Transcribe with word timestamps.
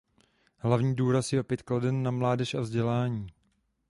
Hlavní 0.57 0.95
důraz 0.95 1.33
je 1.33 1.39
opět 1.39 1.61
kladen 1.61 2.03
na 2.03 2.11
mládež 2.11 2.53
a 2.55 2.59
vzdělání. 2.59 3.27